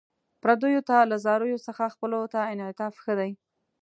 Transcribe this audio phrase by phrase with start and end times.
[0.41, 3.31] پردیو ته له زاریو څخه خپلو ته انعطاف ښه دی.